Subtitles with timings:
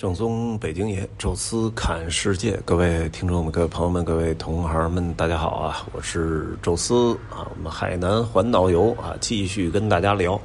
[0.00, 5.86] 正宗北京爷，宙斯看世界，各位听众们、各位朋友们、各位同行们，大家好啊！
[5.92, 10.40] 我是宙斯啊，我们海南环岛游啊，继续跟大家聊。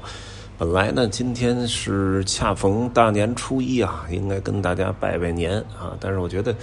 [0.57, 6.53] 本来呢，今天是恰逢大年初一啊，应该跟大家拜拜年啊，但是我觉得。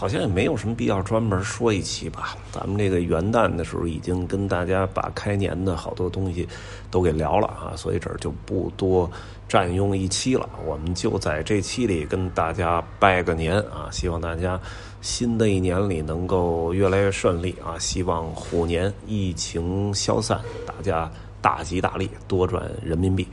[0.00, 2.34] 好像也没有什么必要专门说一期吧。
[2.50, 6.48] 咱们这个元旦的时候已经跟大家把开年的好多东西
[6.90, 9.10] 都给聊了啊，所以这儿就不多
[9.46, 10.48] 占用一期了。
[10.64, 14.58] 我们就在这期里跟大家拜个年啊，希望大家
[15.02, 23.28] 新的一年里能够越来越顺利啊，希望虎年疫情消散，大家大吉大利，多赚人民币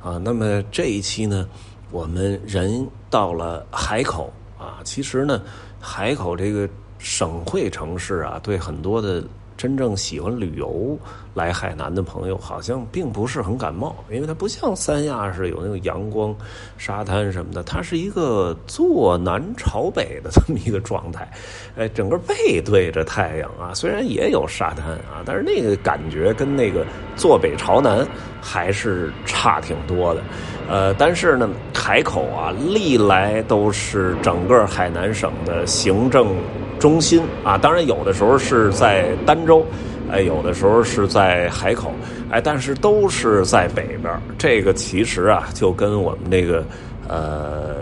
[0.00, 0.16] 啊。
[0.16, 1.46] 那么这一期呢，
[1.90, 5.42] 我们人到了海口啊，其实呢。
[5.80, 9.22] 海口这个省会城市啊，对很多的
[9.56, 10.98] 真正喜欢旅游
[11.34, 16.34] 来海南的朋友，好像并不是很感冒，因为它不像三亚是有那种阳光、
[16.78, 21.28] 沙滩什么的，它是一个坐南朝北的这么一个状态，
[21.76, 26.84] 哎，整个背对着太阳啊，虽然也有沙滩啊，但是那个感觉跟那个
[27.16, 28.06] 坐北朝南
[28.40, 30.22] 还是差挺多的。
[30.68, 36.34] 呃，但是呢，海口啊，历来都是整个海南省的行政
[36.86, 37.58] 中心啊。
[37.58, 39.66] 当然，有的时候是在儋州，
[40.08, 41.90] 哎，有的时候是在海口，
[42.30, 44.04] 哎，但是都是在北边。
[44.38, 46.64] 这个其实啊，就跟我们那个
[47.08, 47.74] 呃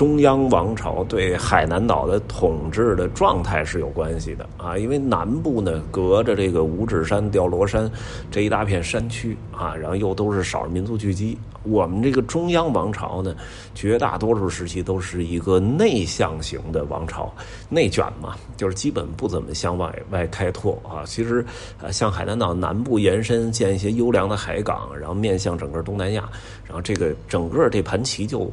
[0.00, 4.78] 中央王朝对海南岛的统治的状态是有关系的啊。
[4.78, 7.90] 因为南部呢，隔着这个五指山、吊罗山
[8.30, 11.36] 这一大片山区啊，然后又都是少数民族聚集。
[11.64, 13.36] 我们这个中央王朝呢，
[13.74, 17.30] 绝大多数时期都是一个内向型的王朝，
[17.68, 21.04] 内卷嘛，就是基本不怎么向外外开拓啊。
[21.04, 21.44] 其实，
[21.78, 26.26] 呃，向海南岛南部延伸，建一些优良的海港，然后面向整个东南亚，
[26.64, 28.50] 然后这个整个这盘棋就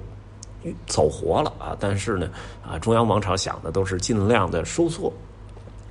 [0.86, 1.76] 走活了啊。
[1.80, 2.30] 但是呢，
[2.66, 5.12] 啊，中央王朝想的都是尽量的收缩。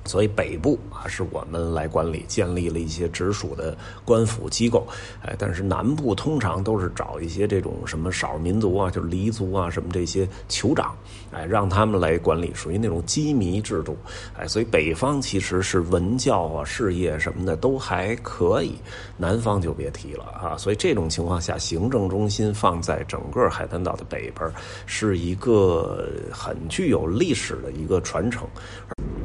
[0.07, 4.87] 所以北部啊是我们来管理，建立了一些直属的官府机构，
[5.21, 10.95] 哎，但是南部通常都是找一些这种什么少数民族啊，就是黎族啊什么这些酋长，
[11.31, 13.97] 哎，让他们来管理，属于那种羁縻制度，
[14.37, 18.75] 哎，所以北方其实是文教啊、事业什么的都还可以，
[19.17, 20.57] 南方就别提了啊。
[20.57, 24.49] 所以这种情况下，行政中心放在整个海南岛的北边，
[24.85, 28.47] 是一个很具有历史的一个传承。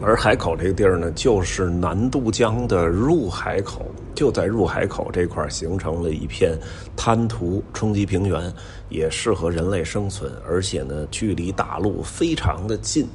[0.04, 6.58] 而海口这个地儿呢，就是南渡江的入海口，就在入海口这块形成了一片
[6.96, 8.52] 滩涂冲积平原，
[8.88, 13.06] 也适合人类生存，而且呢，距离大陆非常的近。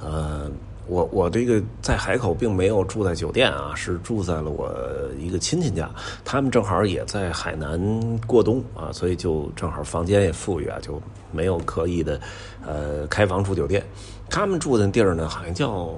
[0.00, 0.48] 呃，
[0.86, 4.72] 我我这个在海口并没有住在酒店啊，是住在了我
[5.18, 5.90] 一个亲戚家，
[6.24, 7.80] 他们正好也在海南
[8.24, 11.02] 过冬啊，所以就正好房间也富裕啊，就
[11.32, 12.20] 没有刻意的
[12.64, 13.84] 呃开房住酒店。
[14.30, 15.92] 他们住的地儿呢，好像叫。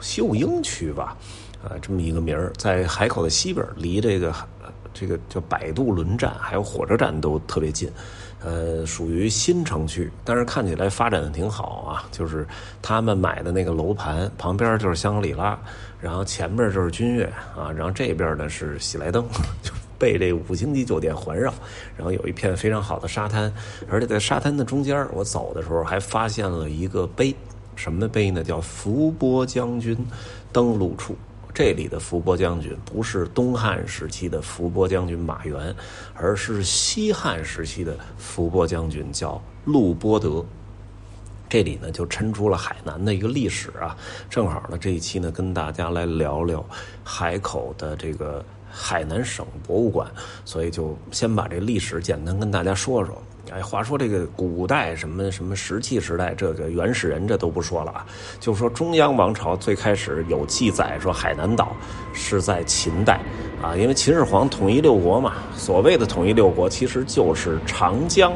[0.00, 1.16] 秀英区吧，
[1.62, 4.34] 啊，这么一个名儿，在海口的西边，离这个
[4.94, 7.90] 这个叫摆渡轮站还有火车站都特别近，
[8.42, 12.04] 呃，属于新城区，但是看起来发展的挺好啊。
[12.10, 12.46] 就是
[12.82, 15.58] 他们买的那个楼盘旁边就是香格里拉，
[16.00, 17.24] 然后前面就是君悦
[17.56, 19.24] 啊，然后这边呢是喜来登，
[19.62, 21.52] 就被这五星级酒店环绕，
[21.96, 23.52] 然后有一片非常好的沙滩，
[23.88, 27.34] 而且在沙滩的中间，我走的时候还发现了一个碑。
[27.78, 28.42] 什么碑呢？
[28.42, 29.96] 叫伏波将军
[30.52, 31.16] 登陆处。
[31.54, 35.74] 这里的伏波将军不是东汉时期的伏波将军马援，
[36.14, 40.44] 而是西汉时期的伏波将军，叫陆波德。
[41.48, 43.96] 这里呢就抻出了海南的一个历史啊。
[44.28, 46.64] 正好呢这一期呢跟大家来聊聊
[47.02, 50.08] 海口的这个海南省博物馆，
[50.44, 53.20] 所以就先把这历史简单跟大家说说。
[53.50, 58.06] 哎，话说这个古代什么什么石器时代，这个原始人这都不说了啊，
[58.38, 61.74] 就说中央王朝最开始有记载说海南岛
[62.12, 63.20] 是在秦代
[63.62, 68.32] 啊，因为秦始皇统一六国嘛，所谓的统一六国其实就是长江，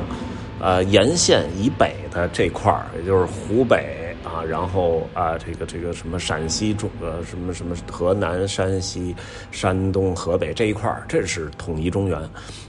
[0.60, 4.01] 呃沿线以北的这块儿，也就是湖北。
[4.32, 9.14] 啊，然后啊，这个这个什么陕西中呃什么什么河南、山西、
[9.50, 12.18] 山东、河北这一块儿，这是统一中原。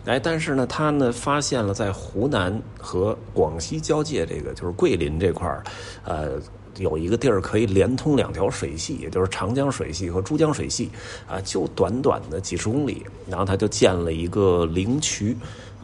[0.05, 5.63] 哎，但是呢，他呢发现了在湖南和广西交界这个就是桂林这块儿，
[6.03, 6.31] 呃，
[6.77, 10.89] 有一个地儿可以连通两条水系，也就是长江水系和珠江水系，
[11.27, 15.35] 啊，就短短的几十公里，然后他就建了一个灵渠。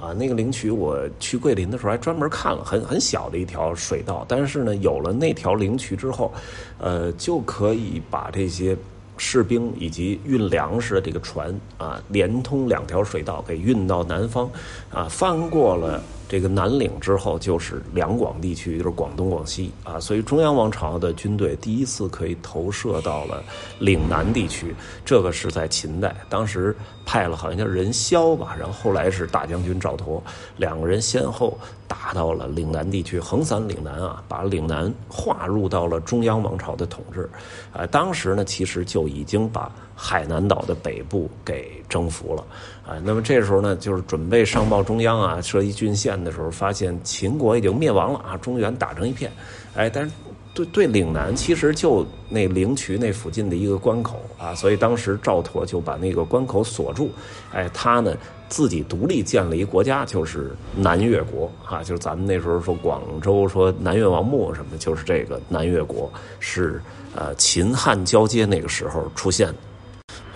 [0.02, 4.26] 啊，那个灵渠，我去桂林的时候还专门看了，很很小的一条水道。
[4.30, 6.32] 但是呢，有了那条灵渠之后，
[6.78, 8.78] 呃，就可以把这些
[9.18, 14.50] 士兵以及运粮食的这个船啊，连通两条水道给运到南方，
[14.90, 23.44] 啊，翻过了这个南岭之后就是两广地区，就是广东、广西啊，所以中央王朝的军队第一次可以投射到了
[23.80, 24.76] 岭南地区。
[25.04, 30.22] 这个是在秦代，当时派了好像叫任嚣吧，然后后来是大将军赵佗，
[30.56, 37.28] 两个人先后打到了岭南地区，横扫岭南啊，把岭南划入到了中央王朝的统治。
[37.74, 42.46] 啊，当时呢，其实就已经把海南岛的北部给征服了。
[42.88, 49.30] 啊，那么这时候呢，就是准备上报中央啊，设立郡县的时候，发现秦国已经灭亡了啊，中原打成一片。
[49.76, 50.12] 哎，但是。
[50.52, 57.12] 对对，岭南其实就那灵渠那附近的一个关口啊，所以当时赵佗就把那个关口锁住，
[57.54, 58.18] 哎，他呢
[58.50, 66.82] 自己独立建了一国家，就是南越国啊，就是咱们那时候说广州说南越王墓什么，就是这个南越国是
[67.16, 69.56] 呃秦汉交接那个时候出现的。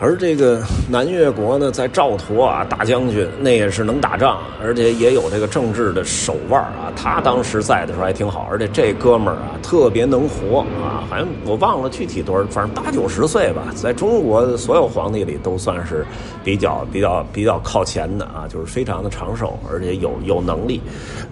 [0.04, 6.92] 而这个南越国呢，在赵佗啊，大将军那也是能打仗，而且也有这个政治的手腕啊。
[6.94, 11.08] 他当时在的时候还挺好，而且这哥们儿啊，特别能活啊。
[11.10, 13.74] 好像我忘了具体多少，反正八九十岁吧。
[13.76, 16.06] 在中国所有皇帝里，都算是
[16.44, 20.82] 比较比较比较靠前的啊，就是非常的长寿，而且有有能力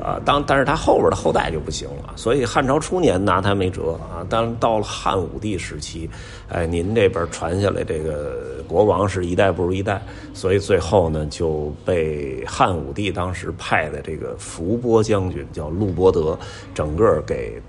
[0.01, 0.17] 啊。
[0.23, 4.25] 当但是他后边的后代就不行了，所以汉朝初年拿他没辙啊。
[4.29, 6.09] 但到了汉武帝时期，
[6.47, 8.60] 哎，您这边传下来这个。
[8.61, 10.01] 国王是一代不如一代，
[10.33, 16.37] 所以最后呢就被汉武帝当时派的这个伏波将军叫陆伯德，
[16.73, 17.61] 整个给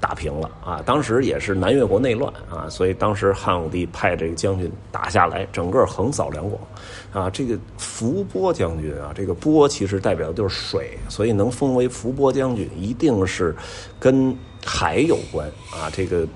[0.00, 0.82] 打平了啊！
[0.86, 6.62] 当时也是南越国内乱啊，所以当时汉武帝派这个将军打下来，整个横扫两广
[7.12, 7.28] 啊。
[7.28, 13.54] 这个伏波将军啊，这个波其实代表的就是水，所以能封为伏波将军，一定是
[13.98, 15.90] 跟海有关啊。
[15.92, 16.26] 这个。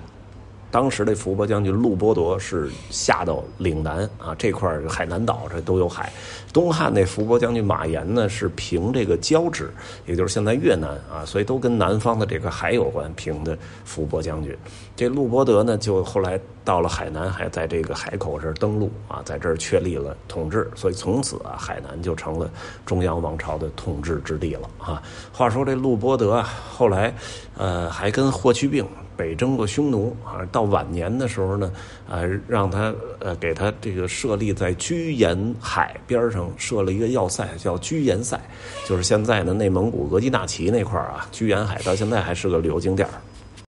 [0.72, 6.10] 当时的伏波将军陆伯铎是下到岭南啊这块海南岛这都有海。
[6.52, 9.70] 东汉那伏波将军马岩呢是平这个交趾，
[10.06, 13.12] 也就是现在越南啊，所以都跟南方的这个海有关。
[13.14, 14.56] 平的伏波将军，
[14.96, 22.50] 这陆伯德呢就后来到了海南，还在这个海口这儿登陆啊，在这儿确立了统治，所以从此啊海南就成了
[22.86, 25.02] 中央王朝的统治之地了啊。
[25.30, 27.14] 话说这陆伯德啊，后来
[27.58, 28.86] 呃还跟霍去病。
[29.22, 31.70] 北征过匈奴啊，到晚年的时候呢，
[32.10, 38.40] 呃，让他呃给他这个设立在居延海边上设了一个要塞，叫居延塞，
[38.84, 43.08] 就是现在的内蒙古额济纳旗那块啊，居延海到现在还是个旅游景点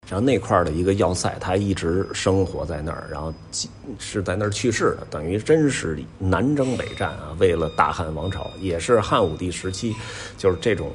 [0.09, 3.31] 然后那块的一个要塞，他一直生活在那儿，然后
[3.99, 9.95] 是在那儿去世的，等于真是南征北战啊，为了大汉王朝，也是汉武帝时期，
[10.35, 10.91] 就是这种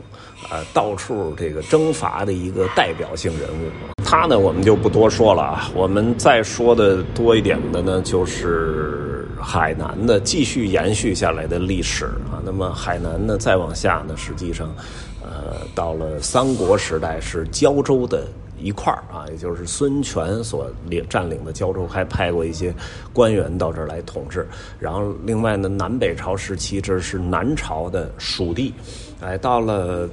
[0.51, 3.98] 呃到处这个征伐的一个代表性人物。
[4.11, 12.41] 他呢，我们就不多说了啊，我们再说的多一点的呢，就是海南的继续延续下来的历史啊。
[12.43, 14.75] 那么海南呢，再往下呢，实际上，
[15.23, 18.27] 呃，到了三国时代是胶州的。
[18.61, 22.75] 一块儿啊，也就是孙权所领占领的胶州，还派过一些
[23.13, 24.49] 官员到这儿来统治。
[24.81, 28.75] 然后，另外呢，南北朝时期这是南朝的属地。
[29.21, 30.09] 哎，到了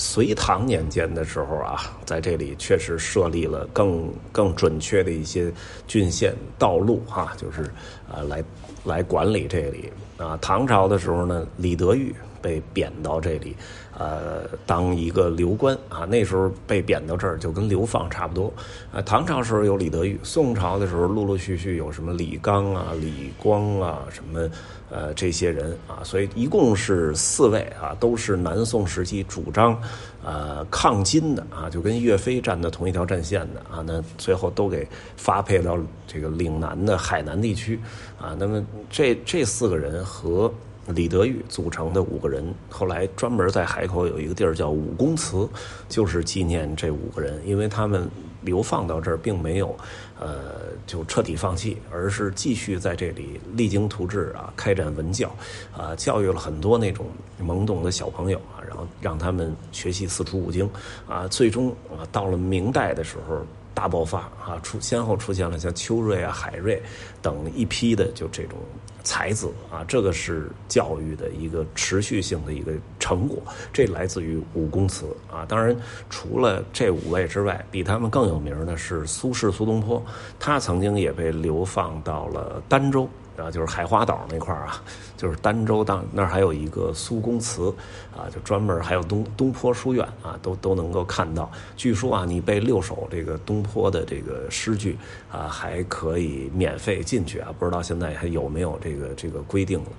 [0.00, 5.52] 隋唐年间的时候啊，在这里确实设立了更更准确的一些
[5.86, 7.64] 郡县道路哈，就是
[8.10, 8.42] 啊来
[8.82, 10.38] 来管理这里啊。
[10.40, 13.56] 唐朝的时候呢，李德裕被贬到这里。
[13.98, 18.50] 呃，当一个流官啊，那时候被贬到这儿就跟流放差不多。
[18.92, 24.48] 啊，唐朝时候有李德裕，宋朝的时候陆陆续续有什么李纲啊、李光啊，什么
[24.90, 29.78] 呃这些人啊，所以一共是四位啊，都是南宋时期主张
[30.24, 37.78] 呃抗金的啊，就跟岳飞站在同一条战线的啊，那最后都给发配到这个岭南的海南地区
[38.18, 38.34] 啊。
[38.38, 40.50] 那么这这四个人和。
[40.86, 45.48] 李德裕组成的五个人，后来专门在海口有一个地儿叫武公祠，
[45.88, 48.08] 就是纪念这五个人，因为他们
[48.42, 49.76] 流放到这儿，并没有，
[50.18, 55.30] 呃，就彻底放弃，而是继续在这里励精图治啊，开展文教，
[55.76, 57.06] 啊，教育了很多那种
[57.40, 60.68] 懵懂的小朋友啊，然后让他们学习四书五经，
[61.08, 63.44] 啊，最终啊，到了明代的时候。
[63.72, 64.58] 大爆发啊！
[64.62, 66.82] 出先后出现了像邱瑞啊、海瑞
[67.22, 68.58] 等一批的就这种
[69.02, 73.38] 才子啊，这个是教育的一个持续性的一个成果。
[73.72, 75.44] 这来自于武公祠啊。
[75.46, 75.76] 当然，
[76.08, 80.02] 除了这五位之外，比他们更有名的是苏轼苏东坡，
[80.38, 83.08] 他曾经也被流放到了儋州。
[83.40, 84.82] 啊，就是海花岛那块儿啊，
[85.16, 87.74] 就是儋州当那儿还有一个苏公祠
[88.14, 91.50] 啊，就专门还有东东坡书院啊，都都能够看到。
[91.76, 94.98] 据说啊，你背六首这个东坡的这个诗句
[95.30, 97.48] 啊，还可以免费进去啊。
[97.58, 99.90] 不知道现在还有没有这个这个规定了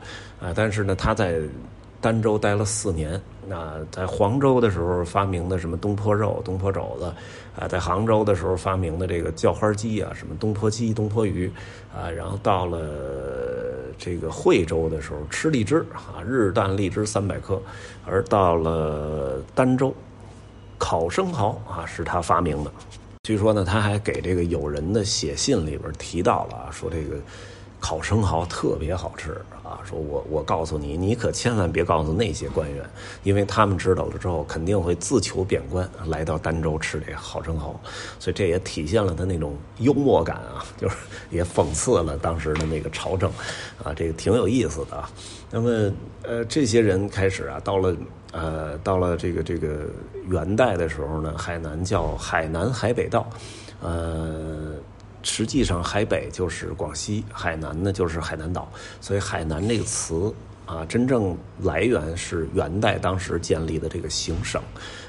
[0.47, 0.53] 啊？
[0.55, 1.39] 但是呢，他在
[2.01, 3.21] 儋州待了四年。
[3.47, 7.13] 那在黄州的时候发明的什么东坡肉、东坡肘子，
[7.59, 11.51] 啊，在杭州的时候发明的这个叫花鸡啊，什么东坡鸡、东坡鱼，
[11.93, 12.79] 啊，然后到了
[13.97, 17.61] 这个惠州的时候吃荔枝啊，日啖荔枝三百颗，
[18.05, 19.93] 而到了儋州，
[20.77, 22.71] 烤生蚝啊是他发明的。
[23.23, 27.17] 据说呢，他还给这个友人的写信里边提到了，说这个
[27.79, 29.41] 烤生蚝特别好吃
[29.71, 29.79] 啊。
[29.85, 32.83] 说我我告诉你，你可千万别告诉那些官员，
[33.23, 37.79] 因为他们知道了之后肯定会自求贬官，来到儋州吃这个好生蚝。
[38.19, 40.95] 所以这也体现了他那种幽默感啊，就是
[41.29, 43.31] 也讽刺了当时的那个朝政
[43.83, 45.09] 啊，这个挺有意思的啊。
[45.49, 45.91] 那么
[46.23, 47.95] 呃，这些人开始啊，到了。
[48.33, 49.87] 呃，到了这个这个
[50.29, 53.29] 元代的时候呢，海南叫海南海北道，
[53.81, 54.75] 呃，
[55.23, 60.33] 实际上海北就是广西，海南呢就是海南岛，所以海南这个词
[60.65, 64.61] 啊，真正来源是元代当时建立的这个行省，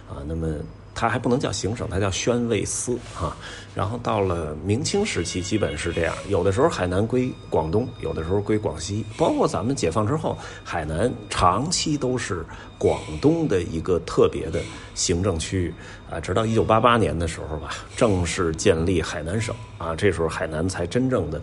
[0.09, 0.49] 啊，那么。
[0.95, 3.37] 它还不能叫行省，它叫宣慰司啊。
[3.75, 9.05] 然后到了明清时期，基本是这样：有的时候海南归广东，有的时候归广西。
[9.17, 12.45] 包括咱们解放之后，海南长期都是
[12.77, 14.61] 广东的一个特别的
[14.95, 15.75] 行政区域
[16.11, 16.21] 啊。
[16.21, 21.41] 直到一九八八年的时候吧，正式建立海南省啊，这时候海南才真正的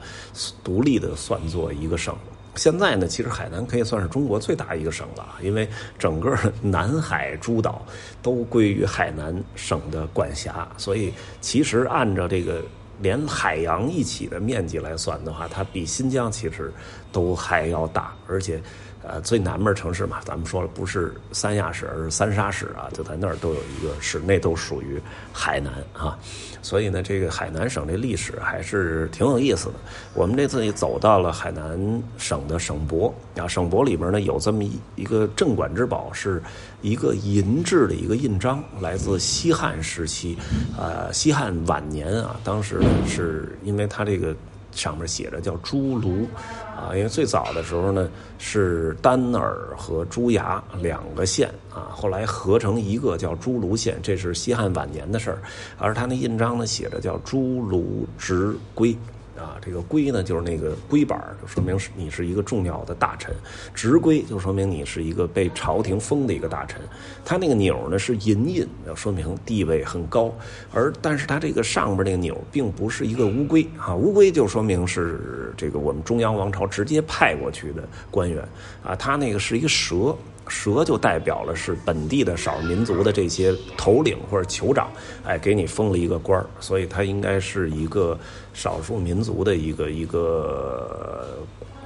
[0.64, 2.16] 独立的算作一个省。
[2.56, 7.86] 现在呢，其实海南可以算是中国最大一个省了，因为整个南海诸岛
[8.22, 12.62] 都归于海南省的管辖，所以其实按照这个
[13.02, 16.74] 连海洋一起的面积来算的话，它比新疆其实
[17.12, 18.62] 都还要大，而且。
[19.02, 25.02] 呃，最南边城市嘛，咱们说了不是三亚市，而是三沙市啊，就在那儿都有一个市，那都属于
[25.32, 26.20] 海南啊。
[26.62, 29.76] 所以呢，这个海南省这历史还是挺有意思的。
[30.14, 36.44] 我们这次走到了海南省的省博啊，省博里边呢有这么一一个镇馆之宝，是
[36.82, 40.38] 一个银制的一个印章，来自西汉时期，
[40.78, 44.36] 呃，西汉晚年啊，当时呢是因为它这个。
[44.72, 46.28] 上面写着叫朱卢，
[46.76, 55.42] 啊，因为最早的时候呢是丹耳和朱牙两个县啊，后来合成一个叫朱卢县，这是西汉晚年的事儿，
[55.78, 58.96] 而他那印章呢写着叫朱卢直归。
[59.40, 63.34] 啊，这个龟呢，就是那个龟板就说明是你是一个重要的大臣；
[63.74, 66.82] 直龟就说明你是一个被朝廷封的一个大臣。
[67.24, 70.34] 它那个钮呢是银印，要说明地位很高。
[70.74, 78.44] 而但是它这个上边那个钮并不是一个乌龟啊，乌龟就说明是这个我们中央王朝直接派过去的官员
[78.84, 80.16] 啊，它那个是一个蛇。
[80.50, 84.90] 蛇就代表了是本地的少数民族的这些头领或者酋长，
[85.24, 88.18] 哎，给你封了一个官儿，所以他应该是一个
[88.54, 91.38] 少数民族的一个一个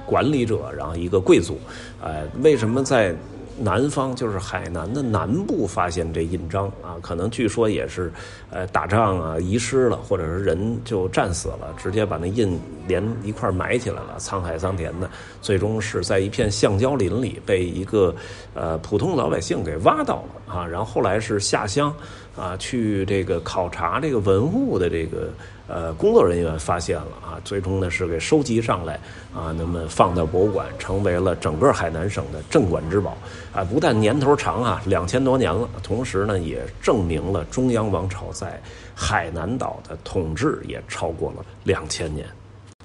[0.06, 1.60] 管理者，然后一个贵族，
[2.02, 3.14] 哎，为什么在？
[3.58, 8.12] 南方就是海南的南部发现这印章啊，可能据说也是，
[8.50, 15.08] 呃，打仗啊遗失了，或者是人就战死了，直接把那印连一块埋起来了，沧海桑田的，
[15.40, 18.14] 最终是在一片橡胶林里被一个
[18.54, 21.94] 呃普通老百姓给挖到了啊，然后后来是下乡
[22.36, 25.30] 啊去这个考察这个文物的这个。
[25.66, 28.94] 呃，工作人员发现了啊，最终呢是给收集上来
[29.34, 33.16] 啊，那么放到博物馆，成为了整个海南省的镇馆之宝
[33.54, 33.64] 啊。
[33.64, 38.60] 不但年头长啊，两千多年了，同时呢也证明了中央王朝在
[38.94, 42.26] 海南岛的统治也超过了两千年。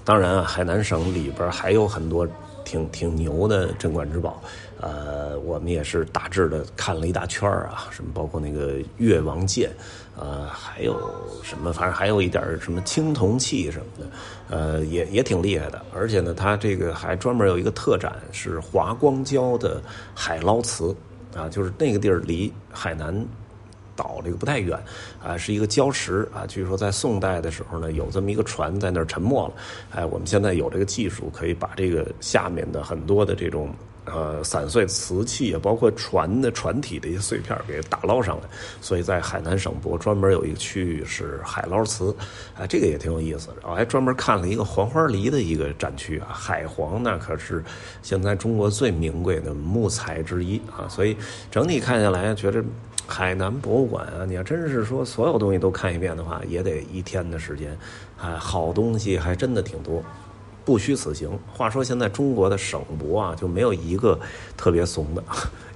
[0.06, 2.28] 当然啊，海南省里边还有很多。
[2.66, 4.40] 挺挺牛的镇馆之宝，
[4.82, 9.72] 呃，我们也是大致的看了一大圈啊，什么包括那个越王剑，
[10.18, 11.00] 呃，还有
[11.44, 15.84] 什么，反正还有一点什么青铜器什么的，呃，也也挺厉害的。
[15.94, 19.82] 而且呢，它这个还专门有一个特展，是华光礁的
[20.16, 20.96] 海捞瓷，
[21.36, 23.26] 啊，就是那个地儿离海南。
[23.96, 24.80] 岛这个不太远，
[25.22, 26.48] 啊，是一个礁石啊。
[26.48, 29.54] 据说在宋代的时候呢，有这么一个船在那儿沉没了。
[29.92, 33.76] 哎，我们现在有这个技术，可以把这个下面的很多的这种
[34.14, 38.44] 呃散碎瓷器啊，包括船的船体的一些碎片给打捞上来。
[38.82, 42.16] 所以在海南省博专门有一个区域是海捞瓷，
[42.58, 43.50] 啊，这个也挺有意思。
[43.64, 47.64] 我还专门看了一个黄花梨的一个展区啊，海黄那可是
[48.02, 50.88] 现在中国最名贵的木材之一啊。
[50.90, 51.16] 所以
[51.50, 52.64] 整体看下来，觉得。
[53.12, 57.76] 海南博物馆啊，你要真是说所有东西都看一遍的话，也得一天的时间。
[58.22, 60.04] 哎，好东西还真的挺多，
[60.70, 61.28] 不虚此行。
[61.52, 64.20] 话说现在中国的省博啊，就没有一个
[64.56, 65.24] 特别怂的，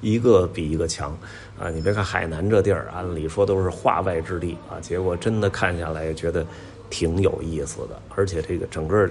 [0.02, 1.18] 一个比一个强
[1.60, 1.72] 啊。
[1.72, 6.46] 你别看海南这地儿，按理说都是化外之地啊，结果真的看下来觉得
[6.92, 9.10] 挺有意思的，而且这个整个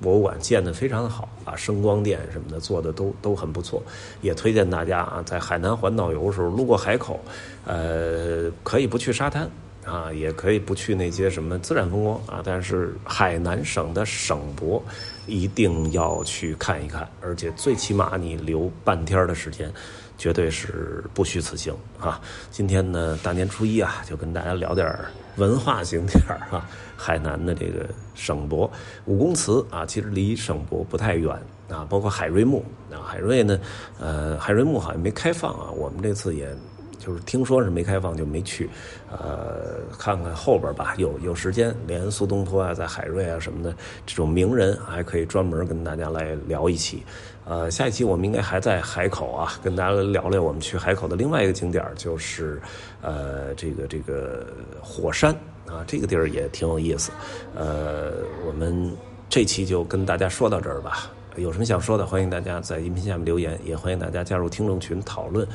[0.00, 3.82] 博物馆建的非常的好啊，声光电什么的做的都都很不错，
[4.22, 7.20] 也推荐大家啊，在海南环岛游的时候路过海口，
[7.66, 9.46] 呃，可以不去沙滩。
[9.84, 14.82] 啊，也可以不去那些什么自然风光啊，但是海南省的省博
[15.26, 19.72] 一定要去看一看，而且最起码你留半天的时间，
[20.18, 22.20] 绝对是不虚此行啊！
[22.50, 24.94] 今天呢，大年初一啊，就跟大家聊点
[25.36, 28.70] 文化景点啊，海南的这个省博
[29.06, 31.34] 武功祠啊，其实离省博不太远
[31.70, 33.58] 啊，包括海瑞墓啊，海瑞呢，
[33.98, 36.54] 呃，海瑞墓好像没开放啊，我们这次也。
[37.00, 38.68] 就是听说是没开放就没去，
[39.10, 40.94] 呃，看看后边吧。
[40.98, 47.02] 有有时间，连苏东坡啊，在海瑞啊什么的这种名人，还可以专门跟大家来聊一期。
[47.46, 52.60] 呃，下一期我们应该还在海口啊，跟大家聊聊我们去海口的另外一个景点，就是
[53.00, 54.46] 呃这个这个
[54.80, 55.34] 火山
[55.66, 57.10] 啊，这个地儿也挺有意思。
[57.56, 58.12] 呃，
[58.46, 58.94] 我们
[59.28, 61.10] 这期就跟大家说到这儿吧。
[61.36, 65.46] 有什么想说的，欢迎大家在音频下面留言，也欢迎大家加入听众群讨论。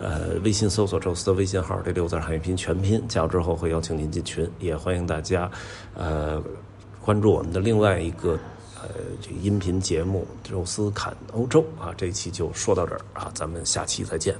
[0.00, 4.48] 呃，微信搜索“宙斯”的微信号，这六字汉语拼音全拼，加入之后会邀请您进群。
[4.58, 5.50] 也欢迎大家，
[5.94, 6.42] 呃，
[7.00, 8.38] 关注我们的另外一个
[8.82, 8.88] 呃
[9.20, 11.92] 这个音频节目《宙斯侃欧洲》啊。
[11.96, 14.34] 这一期就说到这儿啊，咱们下期再见。